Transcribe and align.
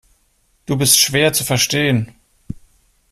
Du 0.65 0.77
bist 0.77 0.97
schwer 0.99 1.31
zu 1.31 1.43
verstehen. 1.45 2.15